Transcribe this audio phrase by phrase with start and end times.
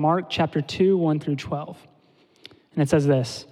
[0.00, 1.76] Mark chapter 2, 1 through 12.
[2.72, 3.46] And it says this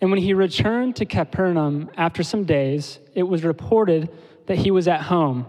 [0.00, 4.08] And when he returned to Capernaum after some days, it was reported
[4.46, 5.44] that he was at home,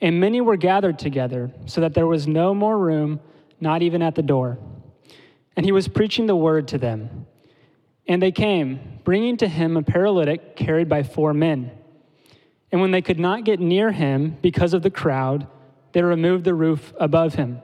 [0.00, 3.18] and many were gathered together, so that there was no more room,
[3.60, 4.58] not even at the door.
[5.56, 7.26] And he was preaching the word to them.
[8.06, 11.72] And they came, bringing to him a paralytic carried by four men.
[12.70, 15.48] And when they could not get near him because of the crowd,
[15.90, 17.60] they removed the roof above him.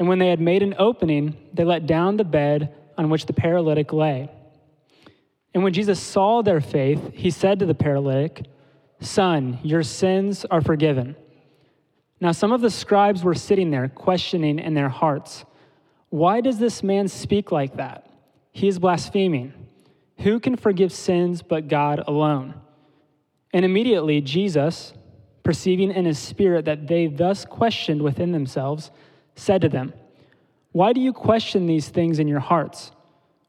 [0.00, 3.34] And when they had made an opening, they let down the bed on which the
[3.34, 4.30] paralytic lay.
[5.52, 8.46] And when Jesus saw their faith, he said to the paralytic,
[9.00, 11.16] Son, your sins are forgiven.
[12.18, 15.44] Now, some of the scribes were sitting there, questioning in their hearts,
[16.08, 18.10] Why does this man speak like that?
[18.52, 19.52] He is blaspheming.
[20.20, 22.54] Who can forgive sins but God alone?
[23.52, 24.94] And immediately Jesus,
[25.42, 28.90] perceiving in his spirit that they thus questioned within themselves,
[29.34, 29.92] said to them,
[30.72, 32.92] Why do you question these things in your hearts?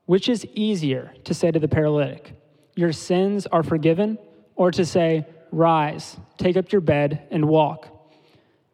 [0.05, 2.33] Which is easier to say to the paralytic,
[2.75, 4.17] Your sins are forgiven,
[4.55, 7.87] or to say, Rise, take up your bed, and walk?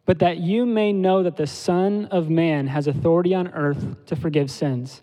[0.05, 4.15] But that you may know that the Son of Man has authority on earth to
[4.15, 5.01] forgive sins.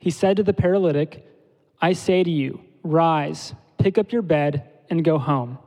[0.00, 1.24] He said to the paralytic,
[1.80, 5.58] I say to you, Rise, pick up your bed, and go home.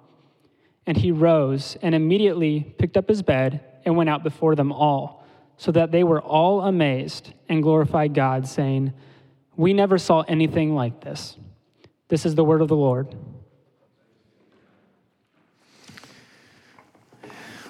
[0.86, 5.21] And he rose and immediately picked up his bed and went out before them all
[5.62, 8.94] so that they were all amazed and glorified God, saying,
[9.56, 11.38] We never saw anything like this.
[12.08, 13.14] This is the word of the Lord.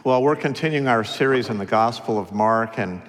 [0.05, 3.01] Well, we're continuing our series in the Gospel of Mark, and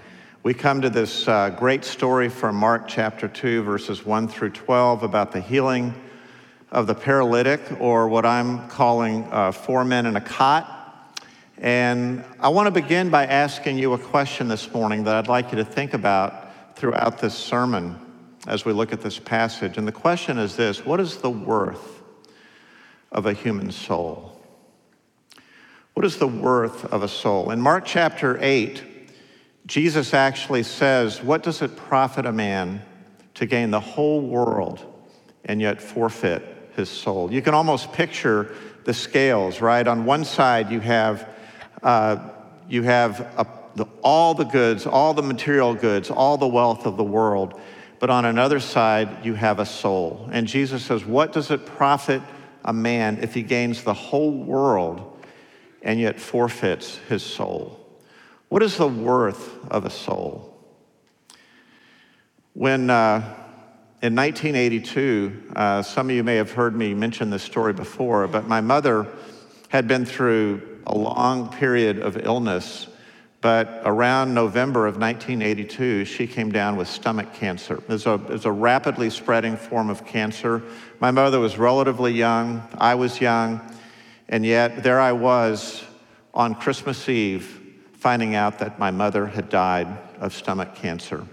[0.42, 5.04] we come to this uh, great story from Mark chapter 2, verses 1 through 12,
[5.04, 5.94] about the healing
[6.72, 10.81] of the paralytic, or what I'm calling uh, four men in a cot.
[11.58, 15.52] And I want to begin by asking you a question this morning that I'd like
[15.52, 17.98] you to think about throughout this sermon
[18.46, 19.78] as we look at this passage.
[19.78, 22.02] And the question is this What is the worth
[23.10, 24.40] of a human soul?
[25.94, 27.50] What is the worth of a soul?
[27.50, 28.82] In Mark chapter 8,
[29.66, 32.82] Jesus actually says, What does it profit a man
[33.34, 34.84] to gain the whole world
[35.44, 36.42] and yet forfeit
[36.74, 37.30] his soul?
[37.30, 38.54] You can almost picture
[38.84, 39.86] the scales, right?
[39.86, 41.28] On one side, you have
[41.82, 42.30] uh,
[42.68, 46.96] you have a, the, all the goods, all the material goods, all the wealth of
[46.96, 47.60] the world.
[47.98, 50.28] But on another side, you have a soul.
[50.32, 52.22] And Jesus says, What does it profit
[52.64, 55.24] a man if he gains the whole world
[55.82, 57.78] and yet forfeits his soul?
[58.48, 60.48] What is the worth of a soul?
[62.54, 63.18] When uh,
[64.02, 68.46] in 1982, uh, some of you may have heard me mention this story before, but
[68.46, 69.06] my mother
[69.68, 72.88] had been through a long period of illness,
[73.40, 77.82] but around November of 1982, she came down with stomach cancer.
[77.88, 80.62] It's a, a rapidly spreading form of cancer.
[81.00, 83.60] My mother was relatively young, I was young,
[84.28, 85.82] and yet there I was
[86.32, 87.60] on Christmas Eve
[87.94, 89.86] finding out that my mother had died
[90.18, 91.26] of stomach cancer.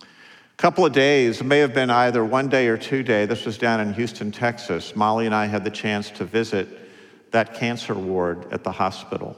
[0.00, 3.58] A couple of days, may have been either one day or two day, this was
[3.58, 4.96] down in Houston, Texas.
[4.96, 6.85] Molly and I had the chance to visit
[7.36, 9.36] that cancer ward at the hospital.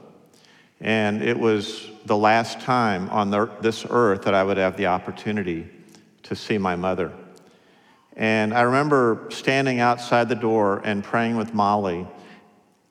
[0.79, 4.85] And it was the last time on the, this earth that I would have the
[4.85, 5.67] opportunity
[6.23, 7.11] to see my mother.
[8.15, 12.07] And I remember standing outside the door and praying with Molly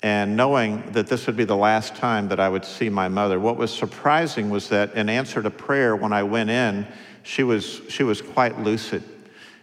[0.02, 3.40] and knowing that this would be the last time that I would see my mother.
[3.40, 6.86] What was surprising was that in answer to prayer, when I went in,
[7.22, 9.02] she was, she was quite lucid.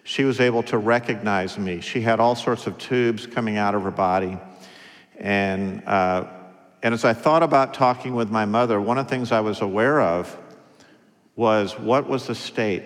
[0.03, 1.81] She was able to recognize me.
[1.81, 4.39] She had all sorts of tubes coming out of her body.
[5.17, 6.25] And, uh,
[6.83, 9.61] and as I thought about talking with my mother, one of the things I was
[9.61, 10.37] aware of
[11.35, 12.83] was what was the state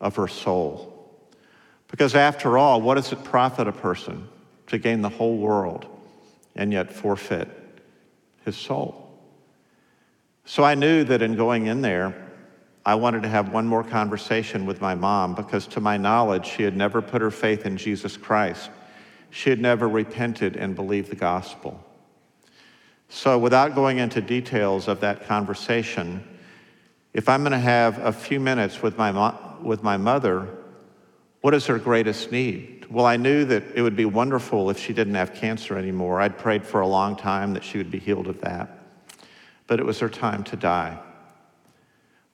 [0.00, 0.90] of her soul?
[1.88, 4.28] Because after all, what does it profit a person
[4.66, 5.86] to gain the whole world
[6.56, 7.48] and yet forfeit
[8.44, 9.00] his soul?
[10.44, 12.20] So I knew that in going in there,
[12.86, 16.62] I wanted to have one more conversation with my mom because, to my knowledge, she
[16.64, 18.70] had never put her faith in Jesus Christ
[19.34, 21.84] she had never repented and believed the gospel.
[23.08, 26.22] So, without going into details of that conversation,
[27.12, 30.46] if I'm going to have a few minutes with my, mo- with my mother,
[31.40, 32.86] what is her greatest need?
[32.88, 36.20] Well, I knew that it would be wonderful if she didn't have cancer anymore.
[36.20, 38.78] I'd prayed for a long time that she would be healed of that.
[39.66, 40.96] But it was her time to die.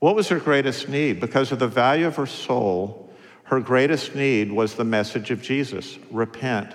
[0.01, 1.19] What was her greatest need?
[1.19, 3.11] Because of the value of her soul,
[3.45, 6.75] her greatest need was the message of Jesus repent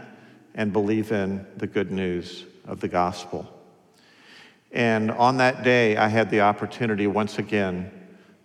[0.55, 3.47] and believe in the good news of the gospel.
[4.71, 7.91] And on that day, I had the opportunity once again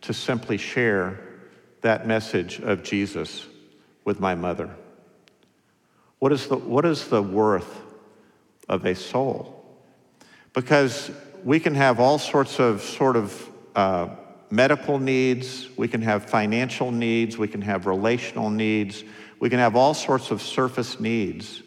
[0.02, 1.20] to simply share
[1.80, 3.46] that message of Jesus
[4.04, 4.70] with my mother?
[6.18, 7.80] What is the, what is the worth
[8.68, 9.64] of a soul?
[10.52, 11.10] Because
[11.44, 14.08] we can have all sorts of sort of uh,
[14.50, 19.04] medical needs, we can have financial needs, we can have relational needs,
[19.38, 21.62] we can have all sorts of surface needs.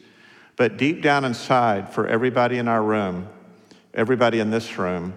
[0.55, 3.27] But deep down inside, for everybody in our room,
[3.93, 5.13] everybody in this room,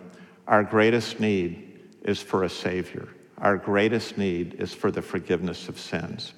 [0.47, 3.09] our greatest need is for a Savior.
[3.39, 6.33] Our greatest need is for the forgiveness of sins.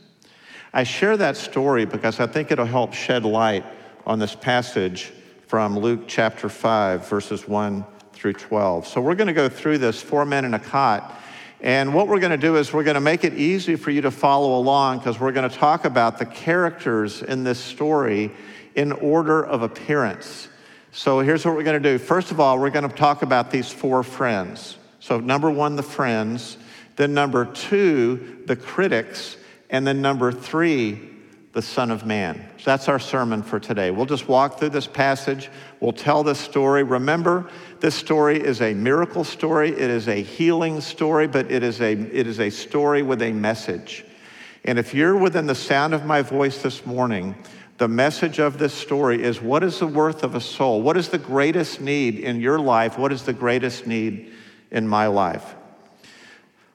[0.73, 3.65] I share that story because I think it'll help shed light
[4.06, 5.12] on this passage
[5.47, 8.87] from Luke chapter 5, verses 1 through 12.
[8.87, 11.15] So we're going to go through this, four men in a cot.
[11.61, 14.01] And what we're going to do is we're going to make it easy for you
[14.03, 18.31] to follow along because we're going to talk about the characters in this story
[18.79, 20.47] in order of appearance.
[20.93, 21.99] So here's what we're going to do.
[21.99, 24.79] First of all, we're going to talk about these four friends.
[25.01, 26.57] So, number one, the friends.
[26.95, 29.37] Then, number two, the critics.
[29.69, 31.11] And then, number three,
[31.55, 32.41] the Son of Man.
[32.59, 33.91] So that's our sermon for today.
[33.91, 35.51] We'll just walk through this passage.
[35.81, 36.85] We'll tell this story.
[36.85, 41.81] Remember, this story is a miracle story, it is a healing story, but it is
[41.81, 44.05] a, it is a story with a message.
[44.65, 47.35] And if you're within the sound of my voice this morning,
[47.79, 50.83] the message of this story is what is the worth of a soul?
[50.83, 52.99] What is the greatest need in your life?
[52.99, 54.33] What is the greatest need
[54.73, 55.55] in my life?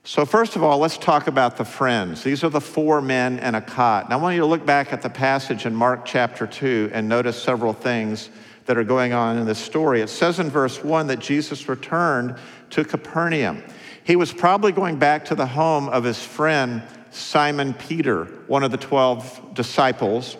[0.05, 2.23] So, first of all, let's talk about the friends.
[2.23, 4.09] These are the four men and a cot.
[4.09, 7.07] Now, I want you to look back at the passage in Mark chapter 2 and
[7.07, 8.29] notice several things
[8.65, 10.01] that are going on in this story.
[10.01, 12.35] It says in verse 1 that Jesus returned
[12.71, 13.61] to Capernaum.
[14.05, 18.71] He was probably going back to the home of his friend Simon Peter, one of
[18.71, 20.35] the 12 disciples.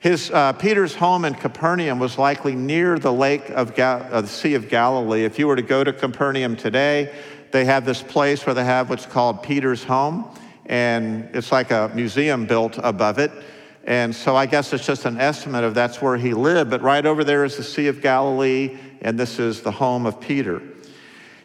[0.00, 4.28] His, uh, Peter's home in Capernaum was likely near the lake of Ga- uh, the
[4.28, 5.24] Sea of Galilee.
[5.24, 7.12] If you were to go to Capernaum today,
[7.50, 10.24] they have this place where they have what's called Peter's home,
[10.66, 13.32] and it's like a museum built above it.
[13.84, 16.70] And so I guess it's just an estimate of that's where he lived.
[16.70, 20.20] But right over there is the Sea of Galilee, and this is the home of
[20.20, 20.62] Peter.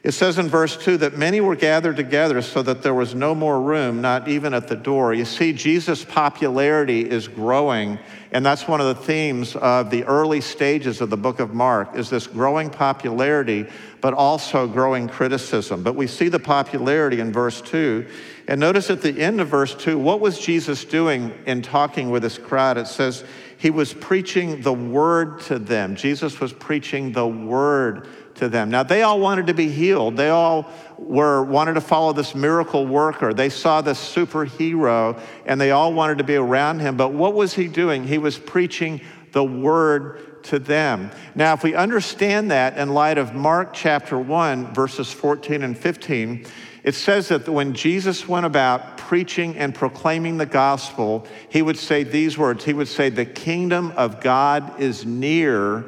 [0.04, 3.34] It says in verse 2 that many were gathered together so that there was no
[3.34, 5.14] more room, not even at the door.
[5.14, 7.98] You see, Jesus' popularity is growing,
[8.34, 11.96] and that's one of the themes of the early stages of the book of Mark,
[11.96, 13.68] is this growing popularity,
[14.02, 15.84] but also growing criticism.
[15.84, 18.08] But we see the popularity in verse 2.
[18.48, 22.24] And notice at the end of verse 2, what was Jesus doing in talking with
[22.24, 22.78] this crowd?
[22.78, 23.24] It says
[23.58, 25.96] he was preaching the word to them.
[25.96, 28.70] Jesus was preaching the word to them.
[28.70, 30.18] Now, they all wanted to be healed.
[30.18, 33.34] They all were wanted to follow this miracle worker.
[33.34, 36.98] They saw this superhero and they all wanted to be around him.
[36.98, 38.06] But what was he doing?
[38.06, 39.02] He was preaching
[39.32, 41.12] the word to them.
[41.36, 46.46] Now, if we understand that in light of Mark chapter 1, verses 14 and 15,
[46.84, 52.04] it says that when Jesus went about preaching and proclaiming the gospel, he would say
[52.04, 55.86] these words He would say, The kingdom of God is near.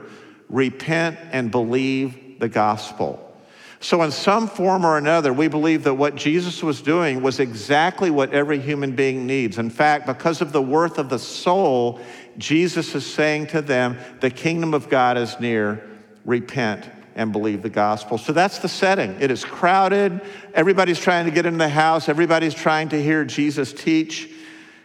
[0.48, 3.22] Repent and believe the gospel.
[3.80, 8.10] So, in some form or another, we believe that what Jesus was doing was exactly
[8.10, 9.58] what every human being needs.
[9.58, 12.00] In fact, because of the worth of the soul,
[12.38, 15.88] Jesus is saying to them, The kingdom of God is near.
[16.26, 18.18] Repent and believe the gospel.
[18.18, 19.16] So that's the setting.
[19.22, 20.20] It is crowded.
[20.54, 24.30] Everybody's trying to get into the house, everybody's trying to hear Jesus teach.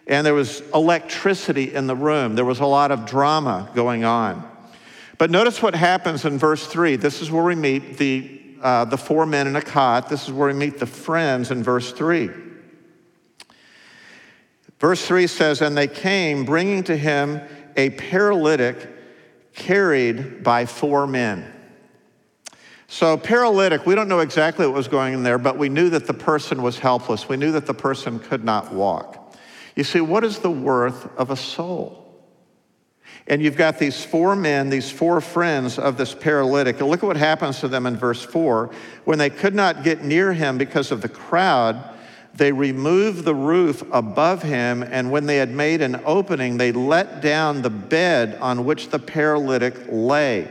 [0.06, 4.49] And there was electricity in the room, there was a lot of drama going on.
[5.20, 6.96] But notice what happens in verse 3.
[6.96, 10.08] This is where we meet the, uh, the four men in a cot.
[10.08, 12.30] This is where we meet the friends in verse 3.
[14.78, 17.42] Verse 3 says, And they came, bringing to him
[17.76, 18.88] a paralytic
[19.52, 21.52] carried by four men.
[22.86, 26.06] So, paralytic, we don't know exactly what was going in there, but we knew that
[26.06, 27.28] the person was helpless.
[27.28, 29.36] We knew that the person could not walk.
[29.76, 32.09] You see, what is the worth of a soul?
[33.30, 36.80] And you've got these four men, these four friends of this paralytic.
[36.80, 38.70] And look at what happens to them in verse 4.
[39.04, 41.80] When they could not get near him because of the crowd,
[42.34, 47.20] they removed the roof above him, and when they had made an opening, they let
[47.20, 50.48] down the bed on which the paralytic lay.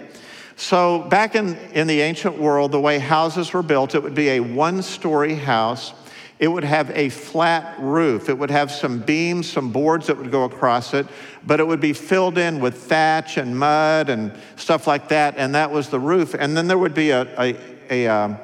[0.55, 4.29] So, back in, in the ancient world, the way houses were built, it would be
[4.29, 5.93] a one story house
[6.39, 8.29] it would have a flat roof.
[8.29, 11.05] It would have some beams, some boards that would go across it,
[11.46, 15.53] but it would be filled in with thatch and mud and stuff like that, and
[15.53, 16.34] that was the roof.
[16.34, 17.58] And then there would be a, a,
[17.89, 18.38] a, um,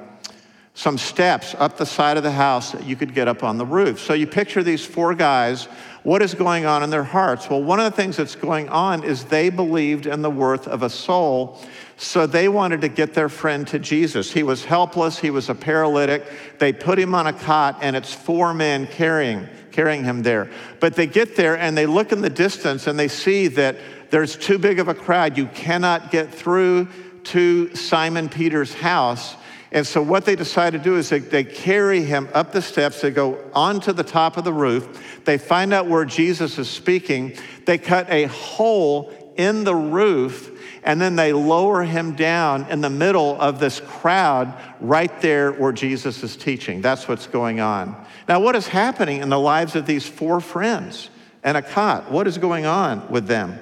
[0.73, 3.65] some steps up the side of the house that you could get up on the
[3.65, 4.01] roof.
[4.01, 5.69] So you picture these four guys.
[6.05, 7.49] What is going on in their hearts?
[7.49, 10.83] Well, one of the things that's going on is they believed in the worth of
[10.83, 11.59] a soul.
[11.97, 14.31] So they wanted to get their friend to Jesus.
[14.31, 16.23] He was helpless, he was a paralytic.
[16.59, 20.51] They put him on a cot, and it's four men carrying, carrying him there.
[20.79, 23.75] But they get there and they look in the distance and they see that
[24.11, 25.39] there's too big of a crowd.
[25.39, 26.87] You cannot get through
[27.23, 29.35] to Simon Peter's house.
[29.75, 33.01] And so what they decide to do is they, they carry him up the steps.
[33.01, 35.21] They go onto the top of the roof.
[35.25, 37.35] They find out where Jesus is speaking.
[37.65, 40.49] They cut a hole in the roof
[40.85, 45.73] and then they lower him down in the middle of this crowd right there where
[45.73, 46.79] Jesus is teaching.
[46.79, 48.01] That's what's going on.
[48.29, 51.09] Now, what is happening in the lives of these four friends
[51.43, 52.09] and a cot?
[52.09, 53.59] What is going on with them?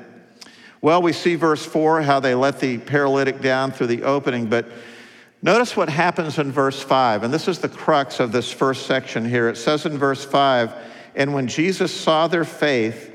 [0.79, 4.67] Well, we see verse 4 how they let the paralytic down through the opening, but
[5.43, 7.23] notice what happens in verse 5.
[7.23, 9.47] And this is the crux of this first section here.
[9.49, 10.73] It says in verse 5
[11.13, 13.11] And when Jesus saw their faith,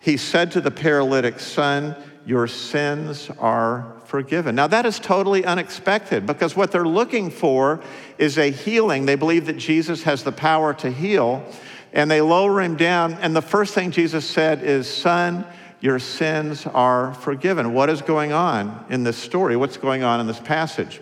[0.00, 1.94] he said to the paralytic, Son,
[2.26, 4.54] your sins are forgiven.
[4.54, 7.80] Now, that is totally unexpected because what they're looking for
[8.18, 9.06] is a healing.
[9.06, 11.44] They believe that Jesus has the power to heal,
[11.92, 13.14] and they lower him down.
[13.14, 15.46] And the first thing Jesus said is, Son,
[15.80, 17.72] your sins are forgiven.
[17.72, 19.56] What is going on in this story?
[19.56, 21.00] What's going on in this passage?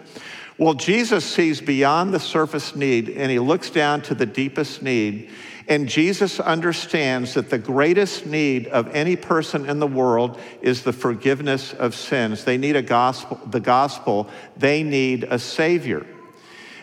[0.60, 5.30] Well, Jesus sees beyond the surface need and he looks down to the deepest need
[5.68, 10.92] and Jesus understands that the greatest need of any person in the world is the
[10.92, 12.44] forgiveness of sins.
[12.44, 16.06] They need a gospel, the gospel, they need a savior.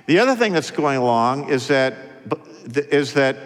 [0.07, 1.97] The other thing that's going along is that,
[2.73, 3.37] is that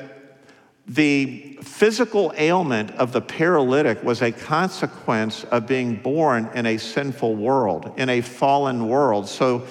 [0.88, 7.36] the physical ailment of the paralytic was a consequence of being born in a sinful
[7.36, 9.28] world, in a fallen world.
[9.28, 9.68] So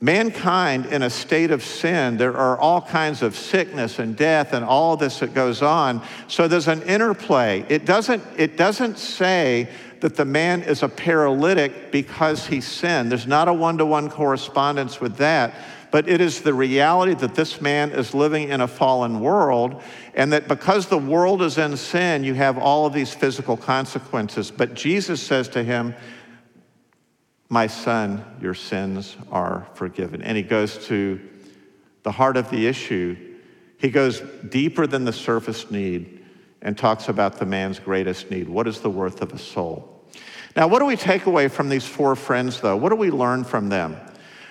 [0.00, 4.64] mankind in a state of sin, there are all kinds of sickness and death and
[4.64, 6.02] all this that goes on.
[6.28, 7.64] So there's an interplay.
[7.68, 9.68] It doesn't, it doesn't say
[10.00, 13.10] that the man is a paralytic because he sinned.
[13.10, 15.54] There's not a one to one correspondence with that.
[15.90, 19.82] But it is the reality that this man is living in a fallen world,
[20.14, 24.50] and that because the world is in sin, you have all of these physical consequences.
[24.50, 25.94] But Jesus says to him,
[27.48, 30.22] my son, your sins are forgiven.
[30.22, 31.20] And he goes to
[32.02, 33.16] the heart of the issue.
[33.78, 36.24] He goes deeper than the surface need
[36.62, 38.48] and talks about the man's greatest need.
[38.48, 40.04] What is the worth of a soul?
[40.56, 42.76] Now, what do we take away from these four friends, though?
[42.76, 43.96] What do we learn from them?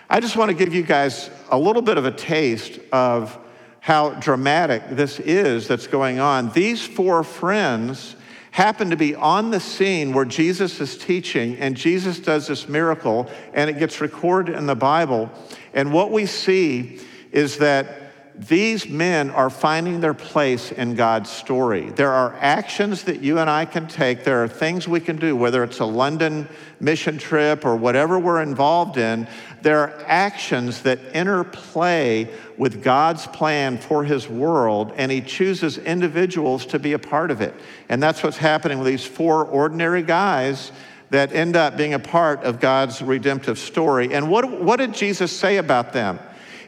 [0.09, 3.37] I just want to give you guys a little bit of a taste of
[3.79, 6.51] how dramatic this is that's going on.
[6.51, 8.15] These four friends
[8.55, 13.29] happen to be on the scene where Jesus is teaching, and Jesus does this miracle,
[13.53, 15.29] and it gets recorded in the Bible.
[15.74, 17.01] And what we see
[17.33, 18.04] is that
[18.37, 21.89] these men are finding their place in God's story.
[21.91, 24.25] There are actions that you and I can take.
[24.25, 26.49] There are things we can do, whether it's a London
[26.81, 29.27] mission trip or whatever we're involved in.
[29.61, 36.65] There are actions that interplay with God's plan for his world, and he chooses individuals
[36.67, 37.53] to be a part of it.
[37.87, 40.73] And that's what's happening with these four ordinary guys
[41.09, 44.13] that end up being a part of God's redemptive story.
[44.13, 46.19] And what, what did Jesus say about them?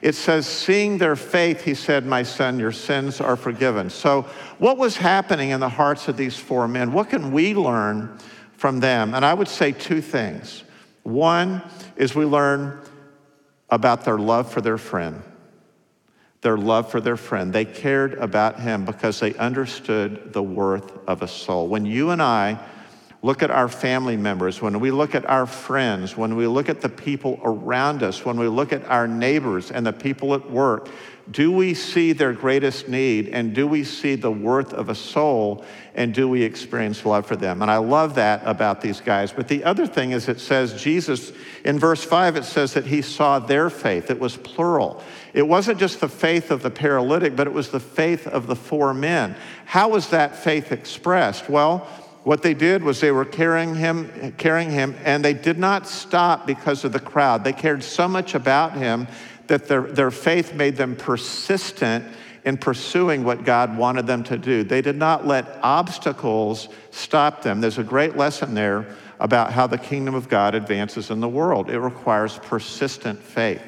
[0.02, 3.90] It says, seeing their faith, he said, My son, your sins are forgiven.
[3.90, 4.24] So,
[4.60, 6.94] what was happening in the hearts of these four men?
[6.94, 8.18] What can we learn
[8.54, 9.14] from them?
[9.14, 10.64] And I would say two things.
[11.04, 11.62] One
[11.96, 12.80] is we learn
[13.70, 15.22] about their love for their friend.
[16.42, 17.52] Their love for their friend.
[17.52, 21.68] They cared about him because they understood the worth of a soul.
[21.68, 22.60] When you and I
[23.28, 26.80] look at our family members, when we look at our friends, when we look at
[26.80, 30.88] the people around us, when we look at our neighbors and the people at work,
[31.30, 35.66] do we see their greatest need and do we see the worth of a soul
[35.94, 37.62] and do we experience love for them?
[37.62, 39.34] And I love that about these guys.
[39.34, 41.34] But the other thing is it says Jesus,
[41.66, 44.10] in verse 5, it says that he saw their faith.
[44.10, 45.04] It was plural.
[45.34, 48.56] It wasn't just the faith of the paralytic, but it was the faith of the
[48.56, 49.36] four men.
[49.66, 51.50] How was that faith expressed?
[51.50, 51.90] Well,
[52.28, 56.46] what they did was they were carrying him, carrying him, and they did not stop
[56.46, 57.46] because of the crowd.
[57.46, 59.08] They cared so much about him
[59.48, 62.04] that their, their faith made them persistent
[62.44, 64.66] in pursuing what God wanted them to do.
[64.66, 67.62] They did not let obstacles stop them.
[67.62, 68.86] There's a great lesson there
[69.22, 71.70] about how the kingdom of God advances in the world.
[71.70, 73.62] It requires persistent faith.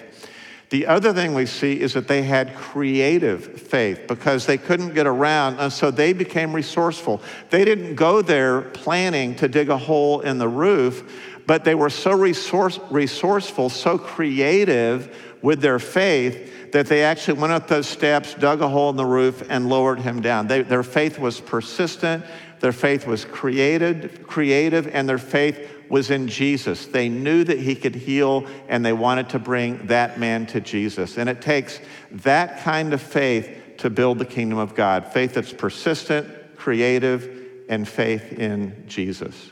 [0.69, 5.07] The other thing we see is that they had creative faith because they couldn't get
[5.07, 7.21] around, and so they became resourceful.
[7.49, 11.89] They didn't go there planning to dig a hole in the roof, but they were
[11.89, 18.33] so resource, resourceful, so creative with their faith that they actually went up those steps,
[18.33, 20.47] dug a hole in the roof, and lowered him down.
[20.47, 22.25] They, their faith was persistent,
[22.59, 26.85] their faith was created, creative, and their faith was in Jesus.
[26.85, 31.17] They knew that he could heal, and they wanted to bring that man to Jesus.
[31.17, 31.79] And it takes
[32.11, 37.87] that kind of faith to build the kingdom of God faith that's persistent, creative, and
[37.87, 39.51] faith in Jesus.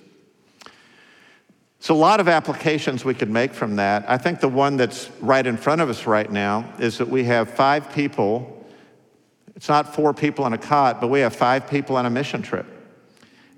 [1.79, 4.09] So, a lot of applications we could make from that.
[4.09, 7.23] I think the one that's right in front of us right now is that we
[7.25, 8.65] have five people.
[9.55, 12.41] It's not four people on a cot, but we have five people on a mission
[12.41, 12.65] trip.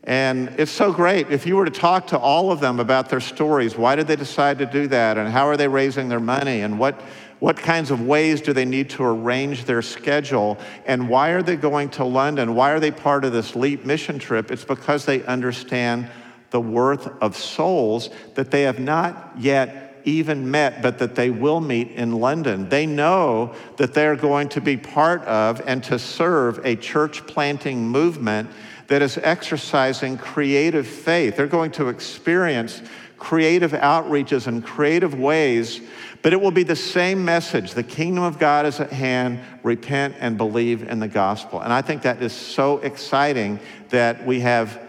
[0.04, 1.30] And it's so great.
[1.30, 4.16] If you were to talk to all of them about their stories, why did they
[4.16, 5.18] decide to do that?
[5.18, 6.62] And how are they raising their money?
[6.62, 7.00] And what,
[7.40, 10.58] what kinds of ways do they need to arrange their schedule?
[10.86, 12.56] And why are they going to London?
[12.56, 14.52] Why are they part of this LEAP mission trip?
[14.52, 16.10] It's because they understand
[16.52, 21.62] the worth of souls that they have not yet even met, but that they will
[21.62, 22.70] meet in London.
[22.70, 27.88] They know that they're going to be part of and to serve a church planting
[27.88, 28.50] movement
[28.88, 31.38] that is exercising creative faith.
[31.38, 32.82] They're going to experience
[33.18, 35.82] creative outreaches and creative ways,
[36.22, 40.16] but it will be the same message the kingdom of God is at hand, repent
[40.20, 41.60] and believe in the gospel.
[41.60, 44.82] And I think that is so exciting that we have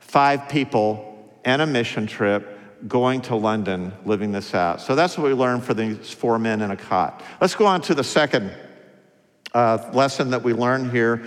[0.00, 1.07] five people
[1.48, 4.80] and a mission trip going to London living this out.
[4.80, 7.22] So that's what we learned for these four men in a cot.
[7.40, 8.52] Let's go on to the second
[9.54, 11.24] uh, lesson that we learned here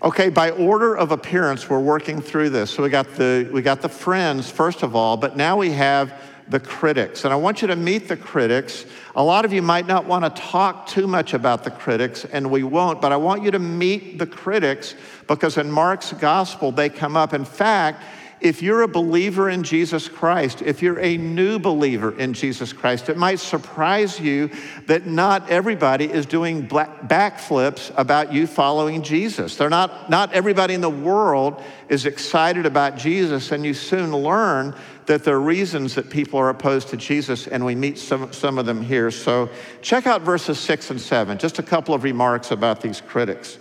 [0.00, 2.70] Okay, by order of appearance, we're working through this.
[2.70, 6.14] So we got the we got the friends first of all, but now we have
[6.46, 7.24] the critics.
[7.24, 8.86] And I want you to meet the critics.
[9.16, 12.48] A lot of you might not want to talk too much about the critics, and
[12.48, 14.94] we won't, but I want you to meet the critics
[15.26, 17.34] because in Mark's gospel they come up.
[17.34, 18.04] In fact,
[18.40, 23.08] if you're a believer in Jesus Christ, if you're a new believer in Jesus Christ,
[23.08, 24.50] it might surprise you
[24.86, 29.56] that not everybody is doing backflips about you following Jesus.
[29.56, 34.74] They're not, not everybody in the world is excited about Jesus, and you soon learn
[35.06, 38.58] that there are reasons that people are opposed to Jesus, and we meet some, some
[38.58, 39.10] of them here.
[39.10, 39.48] So
[39.80, 43.58] check out verses six and seven, just a couple of remarks about these critics.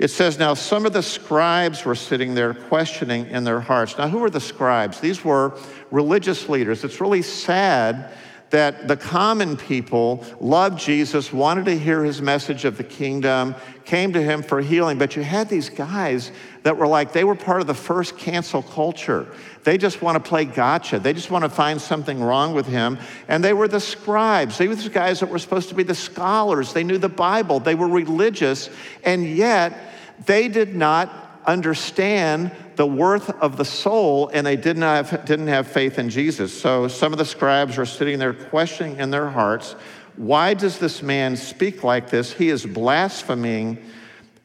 [0.00, 3.98] It says, Now some of the scribes were sitting there questioning in their hearts.
[3.98, 4.98] Now, who were the scribes?
[4.98, 5.58] These were
[5.90, 6.84] religious leaders.
[6.84, 8.10] It's really sad
[8.48, 14.14] that the common people loved Jesus, wanted to hear his message of the kingdom, came
[14.14, 14.96] to him for healing.
[14.96, 16.32] But you had these guys
[16.62, 19.26] that were like, they were part of the first cancel culture.
[19.64, 20.98] They just want to play gotcha.
[20.98, 22.98] They just want to find something wrong with him.
[23.28, 24.56] And they were the scribes.
[24.56, 26.72] They were the guys that were supposed to be the scholars.
[26.72, 27.60] They knew the Bible.
[27.60, 28.70] They were religious.
[29.04, 29.89] And yet,
[30.26, 35.48] they did not understand the worth of the soul and they did not have, didn't
[35.48, 36.58] have faith in Jesus.
[36.58, 39.74] So some of the scribes were sitting there questioning in their hearts,
[40.16, 42.32] why does this man speak like this?
[42.32, 43.78] He is blaspheming.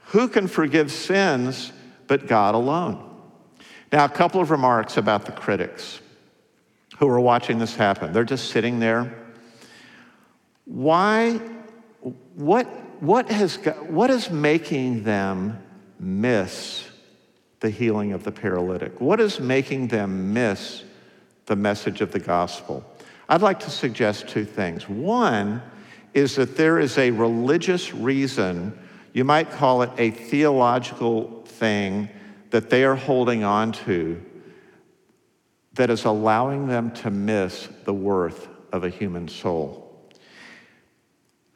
[0.07, 1.71] Who can forgive sins
[2.07, 3.01] but God alone?
[3.91, 6.01] Now, a couple of remarks about the critics
[6.97, 8.13] who are watching this happen.
[8.13, 9.13] They're just sitting there.
[10.65, 11.39] Why,
[12.35, 12.65] what,
[13.01, 13.57] what, has,
[13.87, 15.61] what is making them
[15.99, 16.89] miss
[17.59, 18.99] the healing of the paralytic?
[18.99, 20.83] What is making them miss
[21.45, 22.83] the message of the gospel?
[23.27, 24.87] I'd like to suggest two things.
[24.87, 25.61] One
[26.13, 28.77] is that there is a religious reason,
[29.13, 32.09] you might call it a theological thing,
[32.51, 34.23] that they are holding on to
[35.73, 39.84] that is allowing them to miss the worth of a human soul.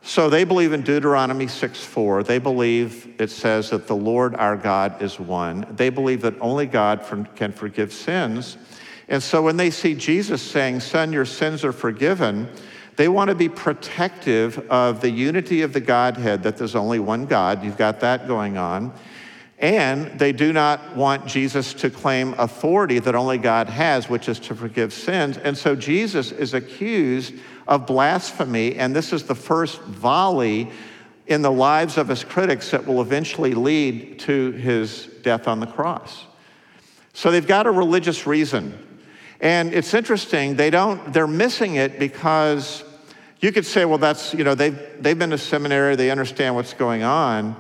[0.02, 2.24] So they believe in Deuteronomy 6 4.
[2.24, 5.68] They believe it says that the Lord our God is one.
[5.72, 8.58] They believe that only God can forgive sins.
[9.08, 12.48] And so when they see Jesus saying, Son, your sins are forgiven,
[12.96, 17.26] they want to be protective of the unity of the Godhead, that there's only one
[17.26, 17.64] God.
[17.64, 18.94] You've got that going on.
[19.58, 24.40] And they do not want Jesus to claim authority that only God has, which is
[24.42, 25.38] to forgive sins.
[25.38, 27.34] And so Jesus is accused
[27.70, 30.70] of blasphemy, and this is the first volley
[31.28, 35.68] in the lives of his critics that will eventually lead to his death on the
[35.68, 36.26] cross.
[37.14, 38.78] So they've got a religious reason.
[39.40, 42.84] And it's interesting, they don't, they're missing it because
[43.40, 46.74] you could say, well, that's, you know, they've, they've been to seminary, they understand what's
[46.74, 47.56] going on,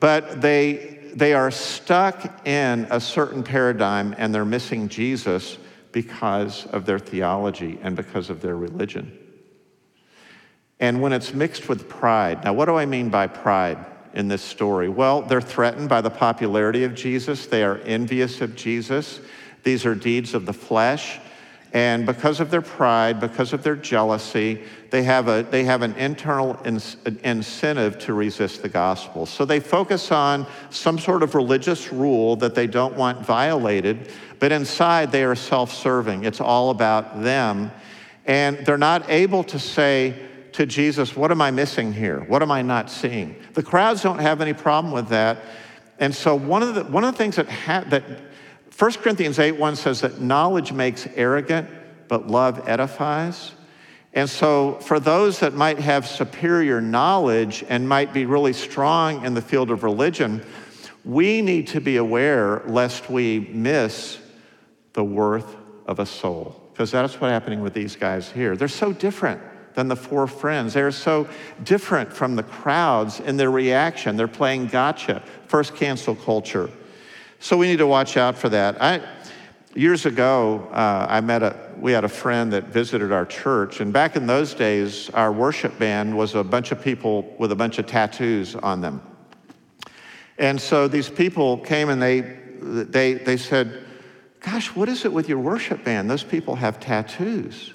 [0.00, 5.58] but they they are stuck in a certain paradigm and they're missing Jesus
[5.92, 9.16] because of their theology and because of their religion.
[10.80, 13.78] And when it's mixed with pride, now what do I mean by pride
[14.12, 14.88] in this story?
[14.88, 19.20] Well, they're threatened by the popularity of Jesus, they are envious of Jesus.
[19.62, 21.18] These are deeds of the flesh.
[21.72, 25.94] And because of their pride, because of their jealousy, they have, a, they have an
[25.96, 26.80] internal in,
[27.24, 29.26] incentive to resist the gospel.
[29.26, 34.08] So they focus on some sort of religious rule that they don't want violated,
[34.38, 36.22] but inside they are self serving.
[36.22, 37.72] It's all about them.
[38.24, 40.14] And they're not able to say
[40.54, 42.20] to Jesus, What am I missing here?
[42.20, 43.36] What am I not seeing?
[43.54, 45.38] The crowds don't have any problem with that.
[45.98, 48.04] And so one of the, one of the things that, ha- that
[48.76, 51.68] 1 Corinthians 8 1 says that knowledge makes arrogant,
[52.08, 53.52] but love edifies.
[54.12, 59.34] And so, for those that might have superior knowledge and might be really strong in
[59.34, 60.44] the field of religion,
[61.04, 64.20] we need to be aware lest we miss
[64.92, 66.62] the worth of a soul.
[66.72, 68.56] Because that's what's happening with these guys here.
[68.56, 69.42] They're so different
[69.74, 70.74] than the four friends.
[70.74, 71.28] They're so
[71.62, 74.16] different from the crowds in their reaction.
[74.16, 76.70] They're playing gotcha, first cancel culture.
[77.40, 78.80] So we need to watch out for that.
[78.80, 79.02] I,
[79.74, 83.92] years ago, uh, I met a, we had a friend that visited our church, and
[83.92, 87.78] back in those days, our worship band was a bunch of people with a bunch
[87.78, 89.02] of tattoos on them.
[90.38, 92.20] And so these people came and they,
[92.60, 93.84] they, they said,
[94.40, 96.10] Gosh, what is it with your worship band?
[96.10, 97.72] Those people have tattoos.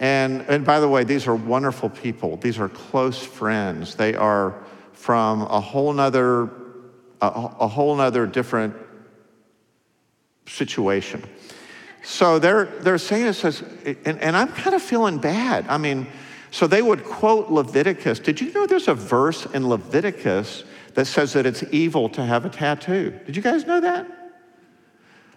[0.00, 2.38] And, and by the way, these are wonderful people.
[2.38, 3.94] These are close friends.
[3.94, 4.54] They are
[4.92, 6.44] from a whole nother,
[7.20, 7.28] a,
[7.60, 8.74] a whole nother different
[10.46, 11.22] situation.
[12.02, 15.66] So they're, they're saying it says, and, and I'm kind of feeling bad.
[15.68, 16.06] I mean,
[16.50, 18.20] so they would quote Leviticus.
[18.20, 22.46] Did you know there's a verse in Leviticus that says that it's evil to have
[22.46, 23.20] a tattoo?
[23.26, 24.06] Did you guys know that?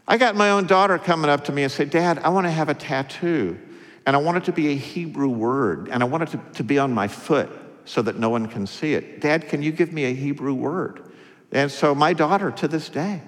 [0.07, 2.51] I got my own daughter coming up to me and say, Dad, I want to
[2.51, 3.59] have a tattoo.
[4.05, 5.87] And I want it to be a Hebrew word.
[5.89, 7.49] And I want it to, to be on my foot
[7.85, 9.21] so that no one can see it.
[9.21, 11.11] Dad, can you give me a Hebrew word?
[11.51, 13.21] And so my daughter to this day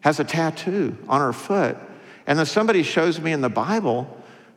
[0.00, 1.76] has a tattoo on her foot
[2.26, 4.08] and then somebody shows me in the Bible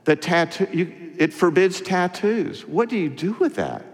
[0.05, 2.65] that tattoo, you, it forbids tattoos.
[2.65, 3.85] What do you do with that?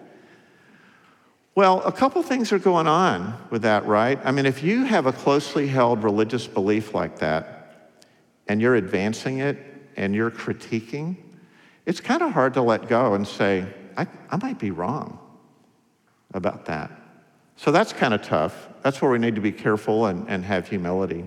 [1.55, 4.19] Well, a couple things are going on with that, right?
[4.23, 7.61] I mean, if you have a closely held religious belief like that,
[8.47, 9.57] and you're advancing it
[9.95, 11.15] and you're critiquing,
[11.85, 13.65] it's kind of hard to let go and say,
[13.97, 15.19] I, I might be wrong
[16.33, 16.91] about that.
[17.55, 18.67] So that's kind of tough.
[18.81, 21.25] That's where we need to be careful and, and have humility.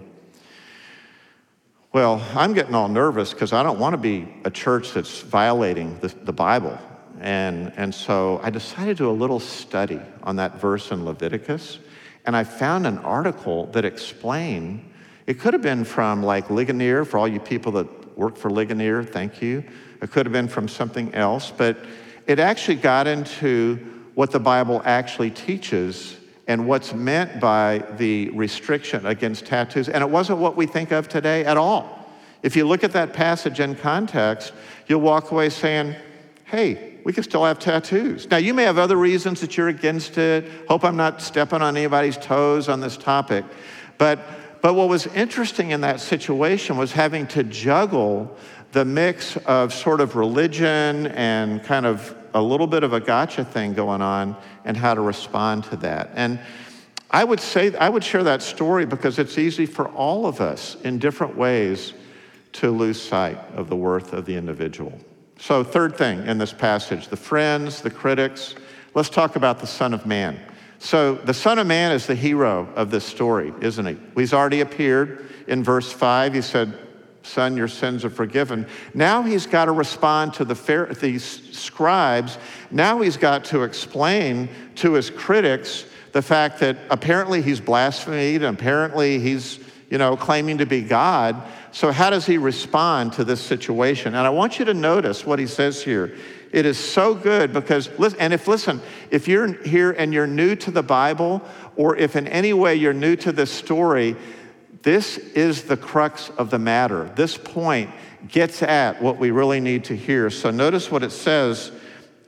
[1.93, 5.99] Well, I'm getting all nervous because I don't want to be a church that's violating
[6.01, 6.79] the, the Bible.
[7.21, 11.79] And, and so I decided to do a little study on that verse in Leviticus.
[12.27, 14.85] And I found an article that explained
[15.27, 19.03] it could have been from like Ligonier, for all you people that work for Ligonier,
[19.03, 19.65] thank you.
[20.01, 21.77] It could have been from something else, but
[22.27, 23.77] it actually got into
[24.15, 29.89] what the Bible actually teaches and what's meant by the restriction against tattoos.
[29.89, 32.07] And it wasn't what we think of today at all.
[32.43, 34.53] If you look at that passage in context,
[34.87, 35.95] you'll walk away saying,
[36.45, 38.29] hey, we can still have tattoos.
[38.31, 40.51] Now, you may have other reasons that you're against it.
[40.69, 43.45] Hope I'm not stepping on anybody's toes on this topic.
[43.99, 44.19] But,
[44.63, 48.37] but what was interesting in that situation was having to juggle
[48.73, 53.45] the mix of sort of religion and kind of a little bit of a gotcha
[53.45, 56.11] thing going on and how to respond to that.
[56.15, 56.39] And
[57.11, 60.77] I would say, I would share that story because it's easy for all of us
[60.83, 61.95] in different ways
[62.53, 64.93] to lose sight of the worth of the individual.
[65.39, 68.55] So, third thing in this passage the friends, the critics.
[68.95, 70.39] Let's talk about the Son of Man.
[70.79, 73.97] So, the Son of Man is the hero of this story, isn't he?
[74.17, 76.35] He's already appeared in verse 5.
[76.35, 76.77] He said,
[77.29, 78.67] Son, your sins are forgiven.
[78.95, 81.25] Now he's got to respond to the these
[81.57, 82.39] scribes.
[82.71, 88.57] Now he's got to explain to his critics the fact that apparently he's blasphemed and
[88.57, 89.61] apparently he's,
[89.91, 91.41] you know, claiming to be God.
[91.71, 94.15] So how does he respond to this situation?
[94.15, 96.17] And I want you to notice what he says here.
[96.51, 100.71] It is so good because, and if, listen, if you're here and you're new to
[100.71, 101.43] the Bible,
[101.77, 104.17] or if in any way you're new to this story,
[104.83, 107.11] this is the crux of the matter.
[107.17, 107.91] This point
[108.29, 110.31] gets at what we really need to hear.
[110.31, 111.73] So notice what it says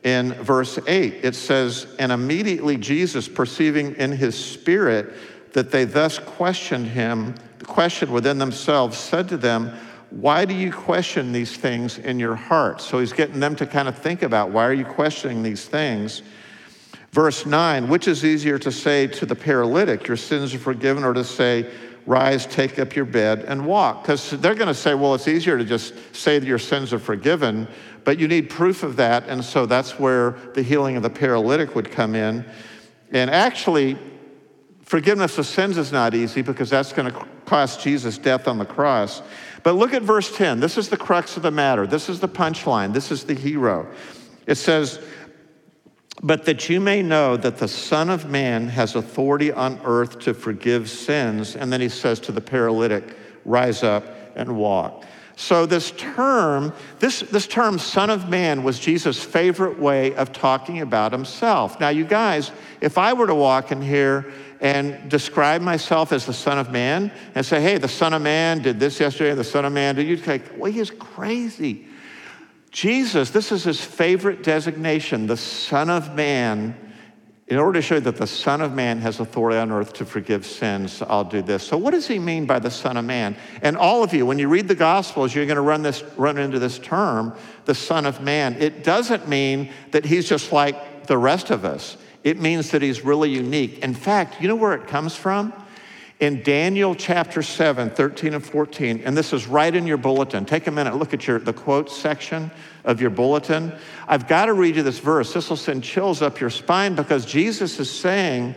[0.02, 1.20] in verse 8.
[1.22, 5.12] It says, And immediately Jesus, perceiving in his spirit
[5.52, 7.34] that they thus questioned him,
[7.64, 9.72] questioned within themselves, said to them,
[10.10, 12.80] Why do you question these things in your heart?
[12.80, 16.22] So he's getting them to kind of think about why are you questioning these things?
[17.12, 21.12] Verse 9, which is easier to say to the paralytic, Your sins are forgiven, or
[21.12, 21.68] to say,
[22.06, 24.02] rise, take up your bed, and walk.
[24.02, 26.98] Because they're going to say, well, it's easier to just say that your sins are
[26.98, 27.68] forgiven,
[28.04, 29.28] but you need proof of that.
[29.28, 32.44] And so that's where the healing of the paralytic would come in.
[33.12, 33.98] And actually,
[34.82, 38.64] forgiveness of sins is not easy because that's going to cost Jesus death on the
[38.64, 39.22] cross.
[39.62, 40.60] But look at verse 10.
[40.60, 41.86] This is the crux of the matter.
[41.86, 42.92] This is the punchline.
[42.92, 43.86] This is the hero.
[44.46, 45.00] It says,
[46.22, 50.34] But that you may know that the Son of Man has authority on earth to
[50.34, 51.56] forgive sins.
[51.56, 54.04] And then he says to the paralytic, Rise up
[54.36, 55.04] and walk.
[55.40, 60.82] So this term, this, this term son of man was Jesus' favorite way of talking
[60.82, 61.80] about himself.
[61.80, 62.52] Now, you guys,
[62.82, 64.30] if I were to walk in here
[64.60, 68.60] and describe myself as the son of man and say, hey, the son of man
[68.60, 71.86] did this yesterday, the son of man did, you'd like, well, he's crazy.
[72.70, 76.74] Jesus, this is his favorite designation, the son of man
[77.50, 80.46] in order to show that the Son of Man has authority on earth to forgive
[80.46, 81.64] sins, I'll do this.
[81.64, 83.36] So, what does he mean by the Son of Man?
[83.60, 86.38] And all of you, when you read the Gospels, you're going to run, this, run
[86.38, 88.54] into this term, the Son of Man.
[88.62, 93.04] It doesn't mean that he's just like the rest of us, it means that he's
[93.04, 93.80] really unique.
[93.80, 95.52] In fact, you know where it comes from?
[96.20, 100.44] In Daniel chapter 7, 13 and 14, and this is right in your bulletin.
[100.44, 102.50] Take a minute, look at your the quote section
[102.84, 103.72] of your bulletin.
[104.06, 105.32] I've got to read you this verse.
[105.32, 108.54] This will send chills up your spine because Jesus is saying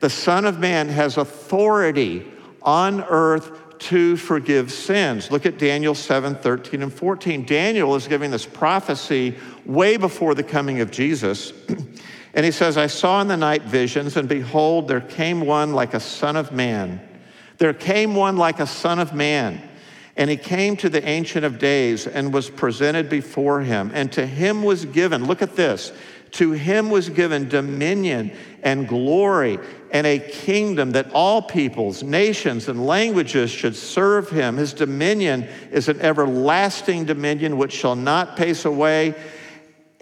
[0.00, 2.26] the Son of Man has authority
[2.62, 5.30] on earth to forgive sins.
[5.30, 7.44] Look at Daniel 7, 13 and 14.
[7.44, 11.52] Daniel is giving this prophecy way before the coming of Jesus.
[12.34, 15.94] And he says, I saw in the night visions, and behold, there came one like
[15.94, 17.00] a son of man.
[17.58, 19.68] There came one like a son of man.
[20.16, 23.90] And he came to the Ancient of Days and was presented before him.
[23.94, 25.92] And to him was given, look at this,
[26.32, 29.58] to him was given dominion and glory
[29.90, 34.56] and a kingdom that all peoples, nations, and languages should serve him.
[34.56, 39.14] His dominion is an everlasting dominion which shall not pass away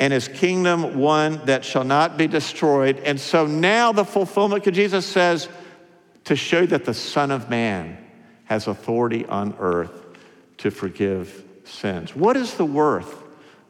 [0.01, 2.99] and his kingdom one that shall not be destroyed.
[3.05, 5.49] And so now the fulfillment, because Jesus says,
[6.25, 7.99] to show that the Son of Man
[8.45, 9.93] has authority on earth
[10.59, 12.17] to forgive sins.
[12.17, 13.23] What is the worth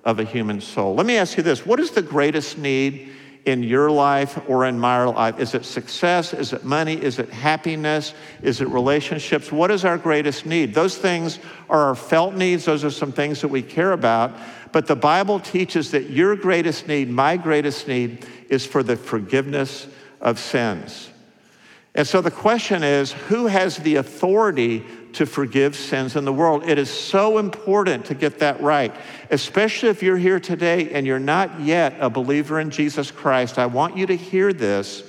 [0.05, 0.95] of a human soul?
[0.95, 3.13] Let me ask you this what is the greatest need
[3.45, 5.39] in your life or in my life?
[5.39, 6.35] Is it success?
[6.35, 6.95] Is it money?
[7.03, 8.15] Is it happiness?
[8.43, 9.51] Is it relationships?
[9.51, 10.75] What is our greatest need?
[10.75, 14.33] Those things are our felt needs, those are some things that we care about.
[14.73, 19.89] But the Bible teaches that your greatest need, my greatest need, is for the forgiveness
[20.21, 21.11] of sins.
[21.95, 26.69] And so the question is who has the authority to forgive sins in the world?
[26.69, 28.95] It is so important to get that right,
[29.31, 33.59] especially if you're here today and you're not yet a believer in Jesus Christ.
[33.59, 35.05] I want you to hear this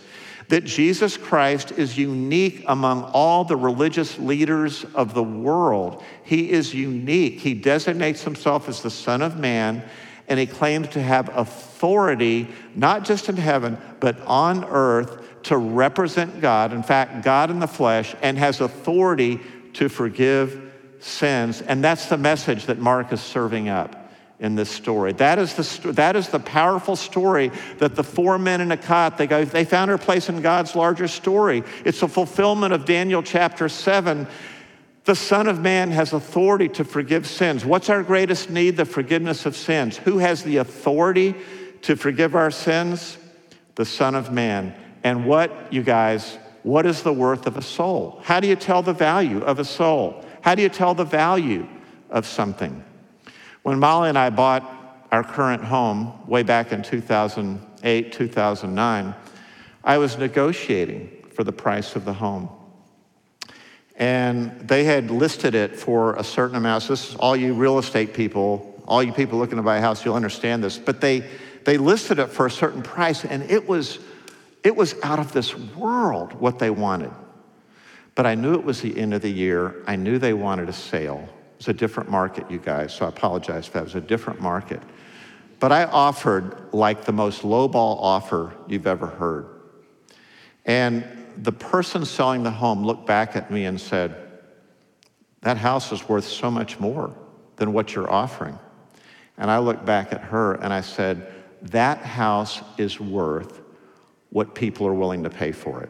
[0.51, 6.03] that Jesus Christ is unique among all the religious leaders of the world.
[6.23, 7.39] He is unique.
[7.39, 9.81] He designates himself as the Son of Man,
[10.27, 16.41] and he claims to have authority, not just in heaven, but on earth to represent
[16.41, 16.73] God.
[16.73, 19.39] In fact, God in the flesh, and has authority
[19.73, 21.62] to forgive sins.
[21.62, 24.01] And that's the message that Mark is serving up
[24.39, 25.13] in this story.
[25.13, 29.17] That is the, that is the powerful story that the four men in a cot,
[29.17, 31.63] they, go, they found their place in God's larger story.
[31.86, 34.27] It's a fulfillment of Daniel chapter 7.
[35.05, 37.63] The Son of Man has authority to forgive sins.
[37.63, 38.77] What's our greatest need?
[38.77, 39.97] The forgiveness of sins.
[39.97, 41.36] Who has the authority
[41.84, 43.17] to forgive our sins?
[43.75, 44.75] The Son of Man.
[45.03, 48.19] And what, you guys, what is the worth of a soul?
[48.24, 50.24] How do you tell the value of a soul?
[50.41, 51.67] How do you tell the value
[52.10, 52.84] of something?
[53.63, 59.15] When Molly and I bought our current home way back in 2008, 2009,
[59.84, 62.50] I was negotiating for the price of the home.
[63.95, 66.84] And they had listed it for a certain amount.
[66.84, 69.82] So this is all you real estate people, all you people looking to buy a
[69.82, 70.78] house, you'll understand this.
[70.78, 71.24] But they,
[71.65, 74.00] they listed it for a certain price, and it was,
[74.63, 77.12] it was out of this world what they wanted.
[78.15, 79.84] But I knew it was the end of the year.
[79.88, 81.28] I knew they wanted a sale.
[81.58, 84.82] It's a different market, you guys, so I apologize if that was a different market.
[85.60, 89.47] But I offered like the most lowball offer you've ever heard.
[90.65, 91.06] And
[91.38, 94.15] the person selling the home looked back at me and said,
[95.41, 97.15] That house is worth so much more
[97.58, 98.58] than what you're offering.
[99.38, 103.61] And I looked back at her and I said, That house is worth
[104.31, 105.89] what people are willing to pay for it.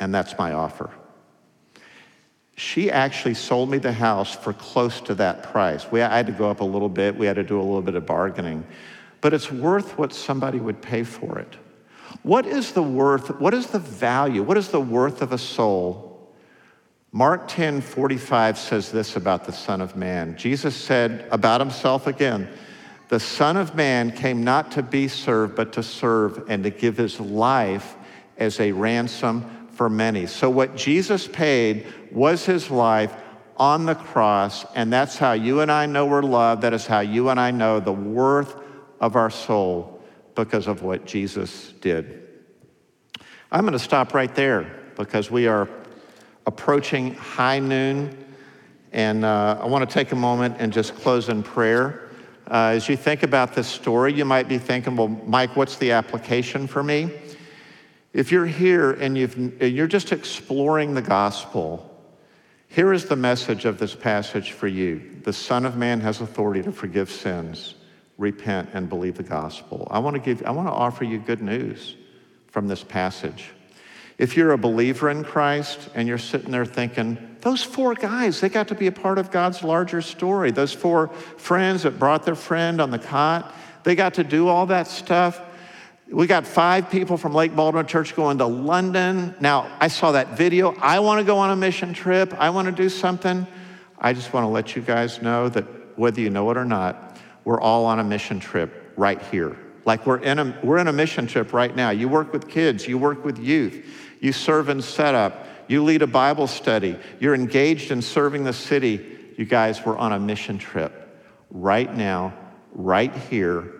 [0.00, 0.90] And that's my offer
[2.56, 5.90] she actually sold me the house for close to that price.
[5.92, 7.82] We, I had to go up a little bit, we had to do a little
[7.82, 8.66] bit of bargaining,
[9.20, 11.56] but it's worth what somebody would pay for it.
[12.22, 16.34] What is the worth, what is the value, what is the worth of a soul?
[17.12, 20.36] Mark 10 45 says this about the Son of Man.
[20.36, 22.48] Jesus said about himself again,
[23.08, 26.96] the Son of Man came not to be served, but to serve and to give
[26.96, 27.96] his life
[28.36, 30.26] as a ransom for many.
[30.26, 33.14] So, what Jesus paid was his life
[33.56, 36.62] on the cross, and that's how you and I know we're loved.
[36.62, 38.56] That is how you and I know the worth
[39.00, 40.02] of our soul
[40.34, 42.22] because of what Jesus did.
[43.52, 45.68] I'm going to stop right there because we are
[46.46, 48.24] approaching high noon,
[48.92, 52.05] and uh, I want to take a moment and just close in prayer.
[52.48, 55.90] Uh, as you think about this story, you might be thinking, well, Mike, what's the
[55.90, 57.10] application for me?
[58.12, 61.92] If you're here and you're just exploring the gospel,
[62.68, 66.62] here is the message of this passage for you The Son of Man has authority
[66.62, 67.74] to forgive sins.
[68.16, 69.86] Repent and believe the gospel.
[69.90, 71.96] I want to give, I want to offer you good news
[72.46, 73.50] from this passage.
[74.16, 78.48] If you're a believer in Christ and you're sitting there thinking, those four guys, they
[78.48, 80.50] got to be a part of God's larger story.
[80.50, 83.54] Those four friends that brought their friend on the cot,
[83.84, 85.40] they got to do all that stuff.
[86.10, 89.32] We got five people from Lake Baldwin Church going to London.
[89.38, 90.74] Now, I saw that video.
[90.80, 92.34] I want to go on a mission trip.
[92.36, 93.46] I want to do something.
[93.96, 97.16] I just want to let you guys know that whether you know it or not,
[97.44, 99.56] we're all on a mission trip right here.
[99.84, 101.90] Like we're in a, we're in a mission trip right now.
[101.90, 103.86] You work with kids, you work with youth.
[104.18, 105.46] You serve in setup.
[105.68, 106.98] You lead a Bible study.
[107.18, 109.34] You're engaged in serving the city.
[109.36, 111.02] You guys were on a mission trip.
[111.50, 112.34] Right now,
[112.72, 113.72] right here,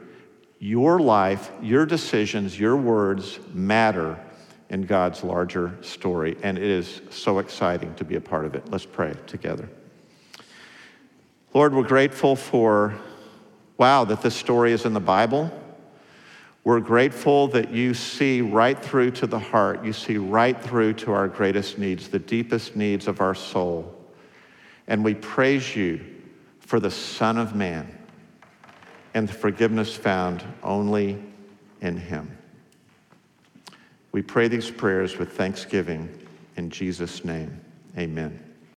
[0.58, 4.18] your life, your decisions, your words matter
[4.68, 6.36] in God's larger story.
[6.42, 8.70] And it is so exciting to be a part of it.
[8.70, 9.68] Let's pray together.
[11.54, 12.94] Lord, we're grateful for,
[13.78, 15.50] wow, that this story is in the Bible.
[16.66, 19.84] We're grateful that you see right through to the heart.
[19.84, 23.94] You see right through to our greatest needs, the deepest needs of our soul.
[24.88, 26.04] And we praise you
[26.58, 27.96] for the Son of Man
[29.14, 31.22] and the forgiveness found only
[31.82, 32.36] in him.
[34.10, 36.08] We pray these prayers with thanksgiving
[36.56, 37.60] in Jesus' name.
[37.96, 38.45] Amen.